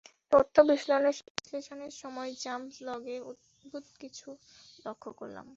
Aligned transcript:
তথ্য 0.31 0.55
বিশ্লেষণের 0.69 1.93
সময় 2.01 2.31
জাম্প 2.43 2.71
লগে 2.81 3.15
অদ্ভুত 3.29 3.85
কিছু 3.99 4.27
লক্ষ্য 4.85 5.09
করলাম। 5.19 5.47